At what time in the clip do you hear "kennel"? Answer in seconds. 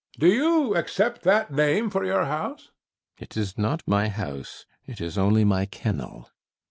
5.67-6.27